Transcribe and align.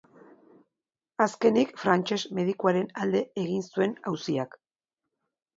Azkenik, 1.25 1.75
frantses 1.83 2.19
medikuaren 2.39 2.91
alde 3.05 3.21
egin 3.45 3.63
zuen 3.69 3.97
auziak. 4.15 4.59